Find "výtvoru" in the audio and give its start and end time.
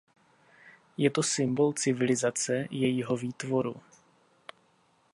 3.17-3.75